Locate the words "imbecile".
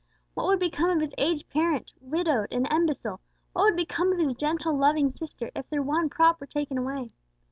2.71-3.19